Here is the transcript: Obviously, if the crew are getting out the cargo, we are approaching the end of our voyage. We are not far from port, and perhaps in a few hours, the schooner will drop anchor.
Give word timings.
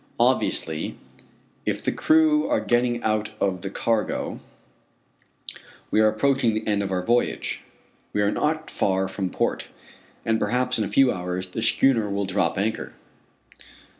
Obviously, 0.19 0.97
if 1.63 1.83
the 1.83 1.91
crew 1.91 2.47
are 2.49 2.59
getting 2.59 3.03
out 3.03 3.29
the 3.61 3.69
cargo, 3.69 4.39
we 5.91 6.01
are 6.01 6.07
approaching 6.07 6.55
the 6.55 6.65
end 6.65 6.81
of 6.81 6.89
our 6.91 7.03
voyage. 7.03 7.61
We 8.11 8.23
are 8.23 8.31
not 8.31 8.71
far 8.71 9.07
from 9.07 9.29
port, 9.29 9.67
and 10.25 10.39
perhaps 10.39 10.79
in 10.79 10.85
a 10.85 10.91
few 10.91 11.11
hours, 11.11 11.49
the 11.51 11.61
schooner 11.61 12.09
will 12.09 12.25
drop 12.25 12.57
anchor. 12.57 12.93